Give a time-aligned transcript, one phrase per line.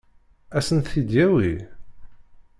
[0.57, 1.51] Ad sen-t-id-yawi?